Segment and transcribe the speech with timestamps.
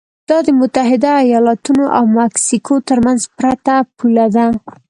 [0.29, 4.45] دا د متحده ایالتونو او مکسیکو ترمنځ پرته پوله ده.